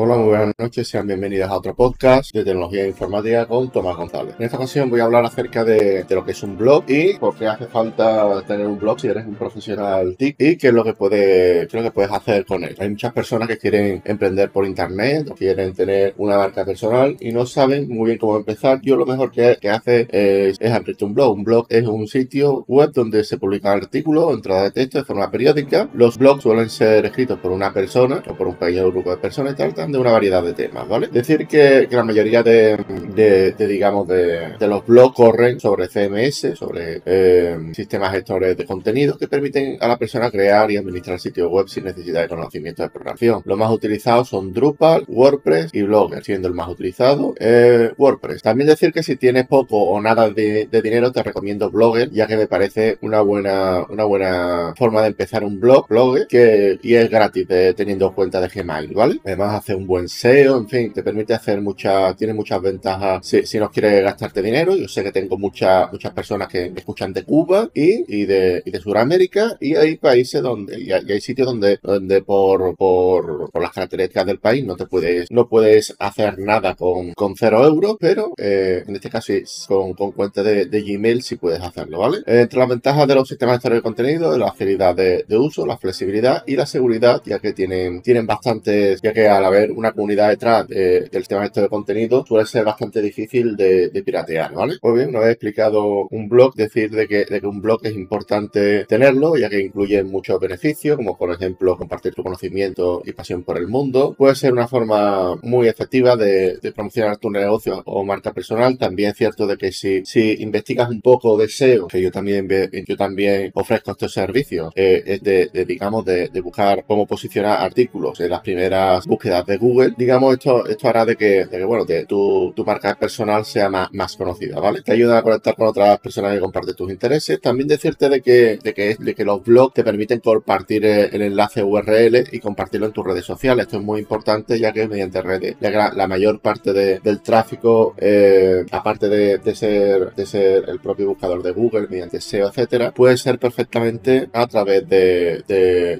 Hola, 0.00 0.14
muy 0.14 0.28
buenas 0.28 0.54
noches, 0.56 0.86
sean 0.86 1.08
bienvenidos 1.08 1.50
a 1.50 1.56
otro 1.56 1.74
podcast 1.74 2.32
de 2.32 2.44
tecnología 2.44 2.86
informática 2.86 3.46
con 3.46 3.68
Tomás 3.68 3.96
González. 3.96 4.36
En 4.38 4.44
esta 4.44 4.56
ocasión 4.56 4.88
voy 4.88 5.00
a 5.00 5.04
hablar 5.06 5.24
acerca 5.24 5.64
de, 5.64 6.06
lo 6.08 6.24
que 6.24 6.30
es 6.30 6.42
un 6.44 6.56
blog 6.56 6.84
y 6.86 7.14
por 7.14 7.34
qué 7.34 7.48
hace 7.48 7.66
falta 7.66 8.40
tener 8.46 8.68
un 8.68 8.78
blog 8.78 9.00
si 9.00 9.08
eres 9.08 9.26
un 9.26 9.34
profesional 9.34 10.14
TIC 10.16 10.36
y 10.38 10.56
qué 10.56 10.68
es 10.68 10.72
lo 10.72 10.84
que, 10.84 10.94
puede, 10.94 11.66
qué 11.66 11.82
que 11.82 11.90
puedes 11.90 12.12
hacer 12.12 12.46
con 12.46 12.62
él. 12.62 12.76
Hay 12.78 12.90
muchas 12.90 13.12
personas 13.12 13.48
que 13.48 13.58
quieren 13.58 14.00
emprender 14.04 14.52
por 14.52 14.66
internet 14.66 15.30
o 15.32 15.34
quieren 15.34 15.74
tener 15.74 16.14
una 16.18 16.36
marca 16.36 16.64
personal 16.64 17.16
y 17.18 17.32
no 17.32 17.44
saben 17.44 17.88
muy 17.88 18.06
bien 18.06 18.18
cómo 18.18 18.36
empezar. 18.36 18.80
Yo 18.80 18.94
lo 18.94 19.04
mejor 19.04 19.32
que, 19.32 19.58
hace 19.68 20.06
es, 20.12 20.58
es 20.60 20.70
abrirte 20.70 21.06
un 21.06 21.14
blog. 21.14 21.34
Un 21.34 21.42
blog 21.42 21.66
es 21.70 21.84
un 21.88 22.06
sitio 22.06 22.64
web 22.68 22.92
donde 22.92 23.24
se 23.24 23.36
publican 23.36 23.78
artículos 23.78 24.32
entradas 24.32 24.62
de 24.62 24.70
texto 24.70 24.98
de 24.98 25.04
forma 25.04 25.28
periódica. 25.28 25.90
Los 25.92 26.18
blogs 26.18 26.44
suelen 26.44 26.70
ser 26.70 27.04
escritos 27.04 27.40
por 27.40 27.50
una 27.50 27.72
persona 27.72 28.22
o 28.28 28.36
por 28.36 28.46
un 28.46 28.54
pequeño 28.54 28.92
grupo 28.92 29.10
de 29.10 29.16
personas 29.16 29.54
y 29.54 29.56
tal 29.56 29.87
de 29.92 29.98
una 29.98 30.10
variedad 30.12 30.42
de 30.42 30.54
temas, 30.54 30.88
¿vale? 30.88 31.08
Decir 31.08 31.46
que, 31.46 31.88
la 31.90 32.04
mayoría 32.04 32.42
de, 32.42 33.54
digamos, 33.58 34.06
de, 34.08 34.56
los 34.60 34.86
blogs 34.86 35.14
corren 35.14 35.60
sobre 35.60 35.88
CMS, 35.88 36.56
sobre 36.56 37.02
eh, 37.04 37.58
sistemas 37.72 38.12
gestores 38.12 38.56
de 38.56 38.66
contenido 38.66 39.16
que 39.16 39.28
permiten 39.28 39.78
a 39.80 39.88
la 39.88 39.96
persona 39.96 40.30
crear 40.30 40.70
y 40.70 40.76
administrar 40.76 41.18
sitios 41.18 41.50
web 41.50 41.68
sin 41.68 41.84
necesidad 41.84 42.22
de 42.22 42.28
conocimiento 42.28 42.82
de 42.82 42.90
programación. 42.90 43.42
Los 43.44 43.58
más 43.58 43.70
utilizados 43.70 44.28
son 44.28 44.52
Drupal, 44.52 45.04
WordPress 45.08 45.70
y 45.72 45.82
Blogger, 45.82 46.22
siendo 46.22 46.48
el 46.48 46.54
más 46.54 46.68
utilizado 46.68 47.34
eh, 47.38 47.92
WordPress. 47.96 48.42
También 48.42 48.68
decir 48.68 48.92
que 48.92 49.02
si 49.02 49.16
tienes 49.16 49.46
poco 49.46 49.82
o 49.82 50.00
nada 50.00 50.30
de, 50.30 50.68
dinero, 50.82 51.12
te 51.12 51.22
recomiendo 51.22 51.70
Blogger, 51.70 52.10
ya 52.10 52.26
que 52.26 52.36
me 52.36 52.46
parece 52.46 52.98
una 53.02 53.20
buena, 53.20 53.84
una 53.88 54.04
buena 54.04 54.74
forma 54.76 55.02
de 55.02 55.08
empezar 55.08 55.44
un 55.44 55.58
blog, 55.58 55.88
Blogger, 55.88 56.26
que, 56.26 56.78
y 56.82 56.94
es 56.94 57.10
gratis 57.10 57.46
teniendo 57.76 58.14
cuenta 58.14 58.40
de 58.40 58.48
Gmail, 58.48 58.92
¿vale? 58.94 59.20
Además 59.24 59.54
hace 59.54 59.74
un 59.78 59.86
buen 59.86 60.08
SEO, 60.08 60.58
en 60.58 60.68
fin, 60.68 60.92
te 60.92 61.02
permite 61.02 61.34
hacer 61.34 61.60
muchas, 61.60 62.16
tiene 62.16 62.34
muchas 62.34 62.60
ventajas 62.60 63.26
si, 63.26 63.46
si 63.46 63.58
no 63.58 63.70
quieres 63.70 64.02
gastarte 64.02 64.42
dinero. 64.42 64.76
Yo 64.76 64.88
sé 64.88 65.02
que 65.02 65.12
tengo 65.12 65.38
muchas 65.38 65.90
muchas 65.92 66.12
personas 66.12 66.48
que 66.48 66.70
me 66.70 66.80
escuchan 66.80 67.12
de 67.12 67.24
Cuba 67.24 67.70
y, 67.74 68.24
de, 68.26 68.62
y 68.64 68.70
de 68.70 68.80
Sudamérica 68.80 69.56
y 69.60 69.74
hay 69.74 69.96
países 69.96 70.42
donde, 70.42 70.80
y 70.80 70.92
hay, 70.92 71.20
sitios 71.20 71.46
donde, 71.46 71.78
donde 71.82 72.22
por, 72.22 72.76
por, 72.76 73.50
por, 73.50 73.62
las 73.62 73.72
características 73.72 74.26
del 74.26 74.38
país 74.38 74.64
no 74.64 74.76
te 74.76 74.86
puedes, 74.86 75.30
no 75.30 75.48
puedes 75.48 75.94
hacer 75.98 76.38
nada 76.38 76.74
con, 76.74 77.12
con 77.14 77.34
cero 77.36 77.64
euros, 77.64 77.96
pero 77.98 78.32
eh, 78.36 78.84
en 78.86 78.94
este 78.94 79.10
caso 79.10 79.32
con, 79.66 79.94
con 79.94 80.12
cuenta 80.12 80.42
de, 80.42 80.66
Gmail 80.78 81.22
sí 81.22 81.36
puedes 81.36 81.60
hacerlo, 81.60 81.98
¿vale? 81.98 82.18
Entre 82.26 82.58
las 82.58 82.68
ventajas 82.68 83.06
de 83.08 83.14
los 83.14 83.28
sistemas 83.28 83.60
de 83.60 83.68
de 83.68 83.82
contenido, 83.82 84.38
la 84.38 84.48
facilidad 84.52 84.94
de, 84.94 85.24
de, 85.28 85.36
uso, 85.36 85.66
la 85.66 85.76
flexibilidad 85.76 86.44
y 86.46 86.56
la 86.56 86.66
seguridad, 86.66 87.20
ya 87.24 87.38
que 87.38 87.52
tienen, 87.52 88.00
tienen 88.02 88.26
bastantes, 88.26 89.00
ya 89.02 89.12
que 89.12 89.28
al 89.28 89.44
una 89.74 89.92
comunidad 89.92 90.28
detrás 90.28 90.66
del 90.68 91.28
tema 91.28 91.44
este 91.44 91.62
de 91.62 91.68
contenido 91.68 92.24
suele 92.26 92.46
ser 92.46 92.64
bastante 92.64 93.00
difícil 93.00 93.56
de, 93.56 94.02
piratear, 94.04 94.54
¿vale? 94.54 94.76
Muy 94.82 94.98
bien, 94.98 95.08
una 95.10 95.20
vez 95.20 95.32
explicado 95.32 96.06
un 96.10 96.28
blog, 96.28 96.54
decir 96.54 96.90
de 96.90 97.06
que, 97.06 97.24
de 97.24 97.46
un 97.46 97.60
blog 97.60 97.80
es 97.84 97.94
importante 97.94 98.84
tenerlo, 98.86 99.36
ya 99.36 99.48
que 99.48 99.60
incluye 99.60 100.02
muchos 100.02 100.38
beneficios, 100.40 100.96
como 100.96 101.16
por 101.16 101.32
ejemplo 101.32 101.76
compartir 101.76 102.14
tu 102.14 102.22
conocimiento 102.22 103.02
y 103.04 103.12
pasión 103.12 103.42
por 103.42 103.58
el 103.58 103.68
mundo. 103.68 104.14
Puede 104.16 104.34
ser 104.34 104.52
una 104.52 104.68
forma 104.68 105.36
muy 105.42 105.68
efectiva 105.68 106.16
de, 106.16 106.58
promocionar 106.74 107.16
tu 107.16 107.30
negocio 107.30 107.82
o 107.86 108.04
marca 108.04 108.32
personal. 108.32 108.78
También 108.78 109.10
es 109.10 109.16
cierto 109.16 109.46
de 109.46 109.56
que 109.56 109.72
si, 109.72 110.04
si 110.04 110.36
investigas 110.42 110.88
un 110.90 111.00
poco 111.00 111.36
de 111.36 111.48
SEO, 111.48 111.88
que 111.88 112.00
yo 112.00 112.10
también, 112.10 112.48
yo 112.86 112.96
también 112.96 113.50
ofrezco 113.54 113.92
estos 113.92 114.12
servicios, 114.12 114.72
eh, 114.74 115.02
es 115.06 115.22
de, 115.22 115.50
digamos, 115.66 116.04
de, 116.04 116.28
de 116.28 116.40
buscar 116.40 116.84
cómo 116.86 117.06
posicionar 117.06 117.60
artículos 117.60 118.20
en 118.20 118.30
las 118.30 118.40
primeras 118.40 119.06
búsquedas 119.06 119.46
de 119.48 119.56
Google, 119.56 119.94
digamos, 119.96 120.34
esto, 120.34 120.66
esto 120.66 120.88
hará 120.88 121.06
de 121.06 121.16
que, 121.16 121.46
de 121.46 121.58
que 121.58 121.64
bueno, 121.64 121.86
de 121.86 122.04
tu, 122.04 122.52
tu, 122.54 122.66
marca 122.66 122.94
personal 122.94 123.46
sea 123.46 123.70
más, 123.70 123.88
más 123.92 124.14
conocida, 124.14 124.60
¿vale? 124.60 124.82
Te 124.82 124.92
ayuda 124.92 125.18
a 125.18 125.22
conectar 125.22 125.56
con 125.56 125.68
otras 125.68 125.98
personas 126.00 126.34
que 126.34 126.40
comparten 126.40 126.74
tus 126.74 126.90
intereses. 126.90 127.40
También 127.40 127.66
decirte 127.66 128.10
de 128.10 128.20
que, 128.20 128.58
de 128.62 128.74
que, 128.74 128.96
de 128.96 129.14
que 129.14 129.24
los 129.24 129.42
blogs 129.42 129.72
te 129.72 129.82
permiten 129.84 130.20
compartir 130.20 130.84
el 130.84 131.22
enlace 131.22 131.62
URL 131.62 132.28
y 132.30 132.40
compartirlo 132.40 132.88
en 132.88 132.92
tus 132.92 133.06
redes 133.06 133.24
sociales. 133.24 133.64
Esto 133.64 133.78
es 133.78 133.84
muy 133.84 134.00
importante 134.00 134.60
ya 134.60 134.70
que 134.72 134.86
mediante 134.86 135.22
redes, 135.22 135.56
la, 135.60 136.06
mayor 136.06 136.40
parte 136.40 136.74
de, 136.74 137.00
del 137.00 137.22
tráfico, 137.22 137.94
eh, 137.96 138.66
aparte 138.70 139.08
de, 139.08 139.38
de, 139.38 139.54
ser, 139.54 140.14
de 140.14 140.26
ser 140.26 140.64
el 140.68 140.78
propio 140.78 141.08
buscador 141.08 141.42
de 141.42 141.52
Google, 141.52 141.88
mediante 141.88 142.20
SEO, 142.20 142.48
etcétera, 142.48 142.90
puede 142.90 143.16
ser 143.16 143.38
perfectamente 143.38 144.28
a 144.34 144.46
través 144.46 144.86
de, 144.86 145.42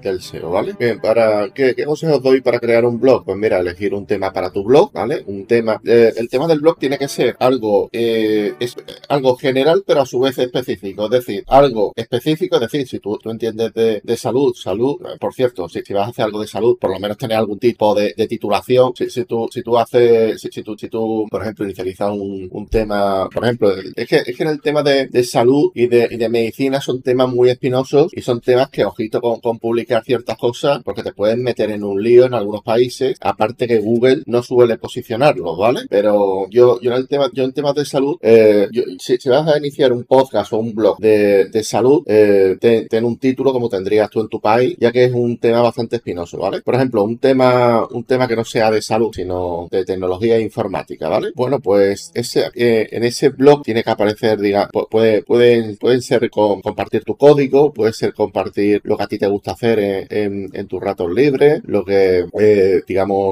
del 0.03 0.21
SEO, 0.21 0.51
¿vale? 0.51 0.75
Bien, 0.79 1.01
para, 1.01 1.49
¿qué, 1.55 1.75
¿qué 1.75 1.87
consejos 1.87 2.23
doy 2.23 2.43
para 2.43 2.61
crear 2.61 2.85
un 2.85 3.01
blog? 3.01 3.25
Pues 3.25 3.38
mira, 3.39 3.61
elegir 3.61 3.95
un 3.95 4.07
tema 4.07 4.33
para 4.33 4.51
tu 4.51 4.65
blog, 4.65 4.93
¿vale? 4.93 5.23
Un 5.27 5.47
tema, 5.47 5.81
eh, 5.85 6.13
el 6.17 6.29
tema 6.29 6.47
del 6.47 6.61
blog 6.61 6.79
tiene 6.79 6.99
que 6.99 7.09
ser 7.09 7.37
algo, 7.39 7.89
eh, 7.93 8.55
es, 8.59 8.77
algo 9.09 9.37
general, 9.37 9.85
pero 9.87 10.03
a 10.03 10.07
su 10.07 10.21
vez 10.21 10.39
específico, 10.39 11.05
es 11.05 11.11
decir, 11.11 11.45
algo 11.47 11.93
específico, 11.97 12.57
es 12.57 12.63
decir, 12.63 12.87
si 12.87 12.99
tú, 12.99 13.19
tú 13.19 13.31
entiendes 13.31 13.73
de, 13.75 14.17
salud, 14.17 14.55
salud, 14.55 14.97
eh, 15.07 15.17
por 15.21 15.35
cierto, 15.35 15.69
si, 15.69 15.83
si, 15.83 15.93
vas 15.93 16.09
a 16.09 16.11
hacer 16.11 16.25
algo 16.25 16.41
de 16.41 16.49
salud, 16.49 16.77
por 16.79 16.91
lo 16.91 16.99
menos 16.99 17.17
tener 17.17 17.37
algún 17.37 17.59
tipo 17.59 17.95
de, 17.95 18.15
de 18.17 18.27
titulación, 18.27 18.93
si, 18.97 19.11
si, 19.11 19.25
tú, 19.25 19.49
si 19.51 19.63
tú 19.63 19.79
haces, 19.79 20.41
si, 20.41 20.49
si, 20.51 20.63
tú, 20.63 20.77
si 20.77 20.89
tú, 20.89 21.27
por 21.31 21.43
ejemplo, 21.43 21.65
inicializas 21.65 22.11
un, 22.11 22.49
un 22.51 22.67
tema, 22.69 23.29
por 23.29 23.45
ejemplo, 23.45 23.73
es 23.97 24.09
que, 24.09 24.17
es 24.17 24.37
que 24.37 24.43
en 24.43 24.49
el 24.51 24.61
tema 24.61 24.83
de, 24.83 25.07
de 25.07 25.25
salud 25.25 25.71
y 25.75 25.87
de, 25.87 26.09
y 26.11 26.17
de 26.17 26.29
medicina 26.29 26.81
son 26.81 27.03
temas 27.03 27.29
muy 27.29 27.51
espinosos 27.51 28.13
y 28.13 28.23
son 28.23 28.41
temas 28.41 28.69
que, 28.71 28.85
ojito 28.85 29.21
con, 29.21 29.41
con 29.41 29.59
publicar 29.59 30.03
ciertas 30.05 30.37
cosas, 30.37 30.83
porque 30.85 31.03
te 31.03 31.13
pueden 31.13 31.43
meter 31.43 31.71
en 31.71 31.85
un 31.85 32.03
lío 32.03 32.27
en 32.27 32.35
algunos 32.35 32.63
países, 32.63 33.19
aparte 33.29 33.67
que 33.67 33.79
Google 33.79 34.23
no 34.27 34.43
suele 34.43 34.79
posicionarlo, 34.79 35.57
¿vale? 35.57 35.83
Pero 35.89 36.49
yo, 36.51 36.81
yo 36.81 36.93
en 36.93 36.97
el 36.99 37.09
tema, 37.09 37.31
yo 37.33 37.45
en 37.45 37.53
temas 37.53 37.75
de 37.75 37.85
salud, 37.85 38.17
eh, 38.21 38.69
si, 38.99 39.17
vas 39.29 39.47
a 39.49 39.59
iniciar 39.59 39.93
un 39.93 40.05
podcast 40.05 40.53
o 40.53 40.59
un 40.59 40.75
blog 40.75 40.99
de, 40.99 41.47
de 41.47 41.65
salud, 41.65 42.03
eh, 42.07 42.57
ten, 42.61 43.05
un 43.05 43.19
título 43.19 43.53
como 43.53 43.69
tendrías 43.69 44.11
tú 44.11 44.21
en 44.21 44.29
tu 44.29 44.41
país, 44.41 44.77
ya 44.79 44.93
que 44.93 45.05
es 45.05 45.13
un 45.13 45.39
tema 45.39 45.63
bastante 45.63 45.97
espinoso, 45.97 46.39
¿vale? 46.39 46.63
Por 46.63 46.75
ejemplo, 46.75 47.05
un 47.05 47.19
tema, 47.19 47.87
un 47.91 48.05
tema 48.05 48.27
que 48.27 48.37
no 48.37 48.45
sea 48.45 48.71
de 48.71 48.83
salud, 48.83 49.11
sino 49.15 49.69
de 49.71 49.85
tecnología 49.85 50.37
e 50.37 50.43
informática, 50.43 51.09
¿vale? 51.09 51.33
Bueno, 51.35 51.61
pues 51.61 52.11
ese, 52.15 52.51
eh, 52.55 52.89
en 52.91 53.05
ese 53.05 53.31
blog 53.31 53.63
tiene 53.63 53.83
que 53.83 53.91
aparecer, 53.91 54.39
diga, 54.41 54.69
puede, 54.91 55.23
pueden, 55.23 55.77
pueden 55.77 56.03
ser 56.03 56.31
compartir 56.31 57.05
tu 57.05 57.17
código, 57.17 57.73
puede 57.73 57.93
ser 57.93 58.15
compartir 58.15 58.81
lo 58.85 58.97
que 58.97 59.03
a 59.05 59.07
ti 59.07 59.19
te 59.19 59.27
gusta 59.27 59.53
hacer 59.53 60.07
en, 60.11 60.69
tus 60.69 60.81
ratos 60.81 61.11
libres, 61.13 61.63
lo 61.65 61.85
que, 61.85 62.27
eh, 62.39 62.83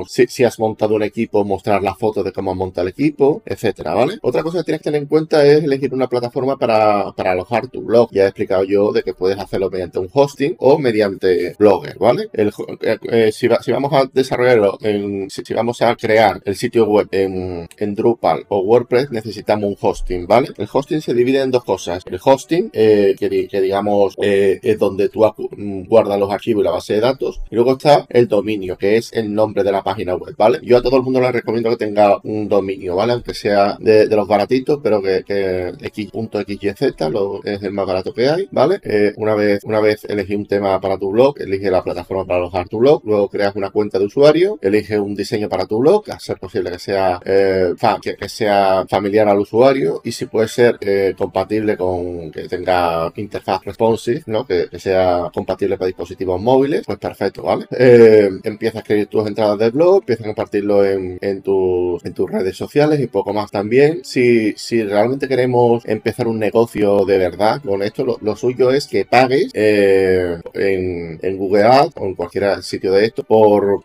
si, 0.06 0.44
has 0.44 0.58
montado 0.58 0.94
un 0.94 1.02
equipo, 1.02 1.44
mostrar 1.44 1.82
las 1.82 1.98
fotos 1.98 2.24
de 2.24 2.32
cómo 2.32 2.52
has 2.52 2.56
montado 2.56 2.86
el 2.86 2.92
equipo, 2.92 3.42
etcétera, 3.44 3.94
¿vale? 3.94 4.18
Otra 4.22 4.42
cosa 4.42 4.58
que 4.58 4.64
tienes 4.64 4.80
que 4.80 4.84
tener 4.84 5.02
en 5.02 5.08
cuenta 5.08 5.44
es 5.44 5.64
elegir 5.64 5.92
una 5.94 6.08
plataforma 6.08 6.56
para, 6.56 7.08
alojar 7.10 7.68
tu 7.68 7.82
blog. 7.82 8.10
Ya 8.12 8.24
he 8.24 8.26
explicado 8.26 8.64
yo 8.64 8.92
de 8.92 9.02
que 9.02 9.14
puedes 9.14 9.38
hacerlo 9.38 9.70
mediante 9.70 9.98
un 9.98 10.08
hosting 10.12 10.54
o 10.58 10.78
mediante 10.78 11.54
Blogger, 11.58 11.98
¿vale? 11.98 12.28
Eh, 12.32 12.50
eh, 13.10 13.32
si, 13.32 13.48
vamos 13.48 13.92
a 13.92 14.08
desarrollarlo, 14.12 14.78
en, 14.80 15.28
si, 15.30 15.42
vamos 15.54 15.82
a 15.82 15.94
crear 15.96 16.40
el 16.44 16.56
sitio 16.56 16.86
web 16.86 17.08
en, 17.10 17.66
Drupal 17.94 18.44
o 18.48 18.60
WordPress, 18.60 19.10
necesitamos 19.10 19.70
un 19.70 19.76
hosting, 19.80 20.26
¿vale? 20.26 20.48
El 20.56 20.68
hosting 20.70 21.00
se 21.00 21.14
divide 21.14 21.40
en 21.40 21.50
dos 21.50 21.64
cosas. 21.64 22.02
El 22.06 22.20
hosting, 22.22 22.70
que, 22.70 23.48
que, 23.50 23.60
digamos 23.60 24.16
es 24.18 24.78
donde 24.78 25.08
tú 25.08 25.24
guardas 25.88 26.18
los 26.18 26.30
archivos 26.30 26.62
y 26.62 26.64
la 26.64 26.70
base 26.70 26.94
de 26.94 27.00
datos. 27.00 27.40
Y 27.50 27.54
luego 27.54 27.72
está 27.72 28.06
el 28.08 28.28
dominio, 28.28 28.76
que 28.76 28.96
es 28.96 29.12
el 29.12 29.32
nombre 29.32 29.62
de 29.62 29.72
la 29.72 29.75
página 29.82 30.14
web, 30.14 30.34
¿vale? 30.36 30.60
Yo 30.62 30.76
a 30.78 30.82
todo 30.82 30.96
el 30.96 31.02
mundo 31.02 31.20
le 31.20 31.32
recomiendo 31.32 31.70
que 31.70 31.76
tenga 31.76 32.18
un 32.22 32.48
dominio, 32.48 32.96
¿vale? 32.96 33.12
Aunque 33.12 33.34
sea 33.34 33.76
de, 33.80 34.06
los 34.06 34.28
baratitos, 34.28 34.80
pero 34.82 35.02
que, 35.02 35.24
que 35.24 35.72
x.xyz 35.80 36.82
es 37.44 37.62
el 37.62 37.72
más 37.72 37.86
barato 37.86 38.12
que 38.12 38.28
hay, 38.28 38.48
¿vale? 38.50 38.80
Eh, 38.82 39.12
una 39.16 39.34
vez 39.34 39.64
una 39.64 39.80
vez 39.80 40.04
elegí 40.04 40.34
un 40.34 40.46
tema 40.46 40.80
para 40.80 40.98
tu 40.98 41.10
blog, 41.10 41.40
elige 41.40 41.70
la 41.70 41.82
plataforma 41.82 42.24
para 42.24 42.38
alojar 42.38 42.68
tu 42.68 42.78
blog, 42.78 43.02
luego 43.04 43.28
creas 43.28 43.54
una 43.56 43.70
cuenta 43.70 43.98
de 43.98 44.06
usuario, 44.06 44.58
elige 44.62 44.98
un 44.98 45.14
diseño 45.14 45.48
para 45.48 45.66
tu 45.66 45.78
blog, 45.78 46.10
a 46.10 46.18
ser 46.18 46.38
posible 46.38 46.70
que 46.70 46.78
sea, 46.78 47.20
eh, 47.24 47.74
que, 48.02 48.28
sea 48.28 48.84
familiar 48.88 49.28
al 49.28 49.38
usuario 49.38 50.00
y 50.04 50.12
si 50.12 50.26
puede 50.26 50.48
ser 50.48 50.78
eh, 50.80 51.14
compatible 51.16 51.76
con 51.76 52.30
que 52.30 52.48
tenga 52.48 53.12
interfaz 53.16 53.64
responsive, 53.64 54.22
¿no? 54.26 54.46
Que, 54.46 54.68
sea 54.76 55.30
compatible 55.32 55.78
para 55.78 55.86
dispositivos 55.86 56.40
móviles, 56.40 56.82
pues 56.84 56.98
perfecto, 56.98 57.42
¿vale? 57.42 57.66
empieza 58.44 58.78
a 58.78 58.80
escribir 58.82 59.06
tus 59.06 59.26
entradas 59.26 59.58
de 59.58 59.65
blog, 59.72 59.98
empieza 60.00 60.24
a 60.24 60.26
compartirlo 60.26 60.84
en, 60.84 61.18
en, 61.20 61.42
tus, 61.42 62.04
en 62.04 62.14
tus 62.14 62.30
redes 62.30 62.56
sociales 62.56 63.00
y 63.00 63.06
poco 63.06 63.32
más 63.32 63.50
también. 63.50 64.00
Si, 64.04 64.54
realmente 64.84 65.28
queremos 65.28 65.84
empezar 65.86 66.26
un 66.26 66.38
negocio 66.38 67.04
de 67.04 67.18
verdad 67.18 67.62
con 67.62 67.82
esto, 67.82 68.18
lo, 68.20 68.36
suyo 68.36 68.70
es 68.70 68.86
que 68.86 69.04
pagues 69.04 69.50
eh, 69.54 70.38
en, 70.54 71.36
Google 71.36 71.64
Ads 71.64 71.92
o 71.96 72.06
en 72.06 72.14
cualquier 72.14 72.62
sitio 72.62 72.92
de 72.92 73.06
esto 73.06 73.24
por, 73.24 73.80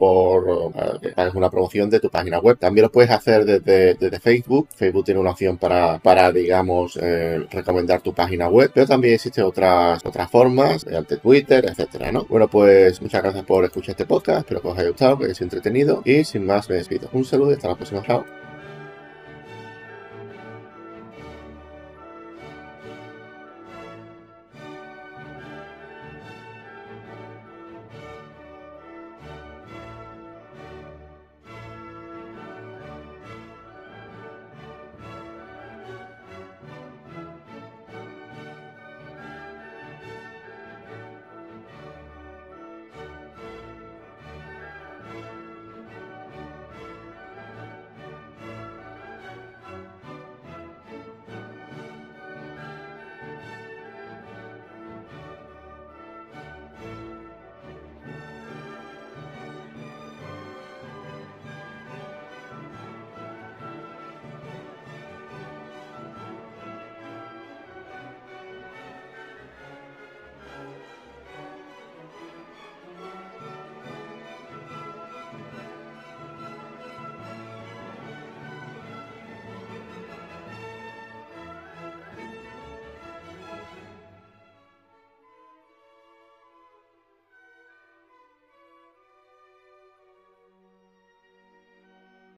una 1.33 1.49
promoción 1.49 1.89
de 1.89 1.99
tu 1.99 2.09
página 2.09 2.39
web. 2.39 2.57
También 2.57 2.83
lo 2.83 2.91
puedes 2.91 3.11
hacer 3.11 3.45
desde, 3.45 4.19
Facebook. 4.19 4.67
Facebook 4.75 5.05
tiene 5.05 5.19
una 5.19 5.31
opción 5.31 5.57
para, 5.57 5.99
para 5.99 6.31
digamos, 6.31 6.97
eh, 7.01 7.45
recomendar 7.49 8.01
tu 8.01 8.13
página 8.13 8.47
web, 8.49 8.71
pero 8.73 8.85
también 8.85 9.15
existen 9.15 9.43
otras, 9.43 10.05
otras 10.05 10.29
formas, 10.29 10.85
mediante 10.85 11.17
Twitter, 11.17 11.65
etcétera, 11.65 12.11
¿no? 12.11 12.25
Bueno, 12.29 12.47
pues 12.47 13.01
muchas 13.01 13.23
gracias 13.23 13.45
por 13.45 13.65
escuchar 13.65 13.91
este 13.91 14.05
podcast. 14.05 14.39
Espero 14.39 14.61
que 14.61 14.67
os 14.67 14.77
haya 14.77 14.89
gustado, 14.89 15.17
que 15.17 15.25
os 15.25 15.41
entretenido 15.41 15.70
y 16.05 16.23
sin 16.23 16.45
más 16.45 16.69
me 16.69 16.75
despido. 16.75 17.09
Un 17.13 17.25
saludo 17.25 17.51
y 17.51 17.53
hasta 17.55 17.69
la 17.69 17.75
próxima. 17.75 18.01
Chao. 18.03 18.25